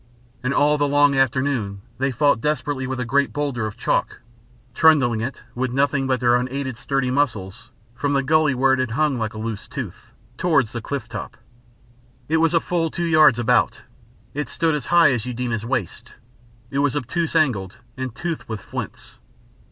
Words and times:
And 0.41 0.51
all 0.51 0.79
the 0.79 0.87
long 0.87 1.13
afternoon 1.15 1.83
they 1.99 2.09
fought 2.09 2.41
desperately 2.41 2.87
with 2.87 2.99
a 2.99 3.05
great 3.05 3.31
boulder 3.31 3.67
of 3.67 3.77
chalk; 3.77 4.19
trundling 4.73 5.21
it, 5.21 5.43
with 5.53 5.71
nothing 5.71 6.07
but 6.07 6.19
their 6.19 6.35
unaided 6.37 6.75
sturdy 6.75 7.11
muscles, 7.11 7.69
from 7.93 8.13
the 8.13 8.23
gully 8.23 8.55
where 8.55 8.73
it 8.73 8.79
had 8.79 8.89
hung 8.97 9.19
like 9.19 9.35
a 9.35 9.37
loose 9.37 9.67
tooth, 9.67 10.11
towards 10.39 10.71
the 10.73 10.81
cliff 10.81 11.07
top. 11.07 11.37
It 12.27 12.37
was 12.37 12.55
full 12.55 12.89
two 12.89 13.05
yards 13.05 13.37
about, 13.37 13.83
it 14.33 14.49
stood 14.49 14.73
as 14.73 14.87
high 14.87 15.11
as 15.13 15.27
Eudena's 15.27 15.67
waist, 15.67 16.15
it 16.71 16.79
was 16.79 16.95
obtuse 16.95 17.35
angled 17.35 17.77
and 17.95 18.15
toothed 18.15 18.49
with 18.49 18.59
flints. 18.59 19.19